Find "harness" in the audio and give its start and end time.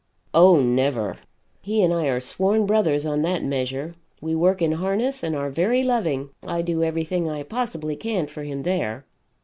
4.71-5.21